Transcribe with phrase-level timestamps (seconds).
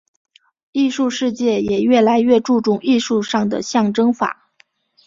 [0.71, 4.49] 艺术世界也越来越注重艺术上的象征法。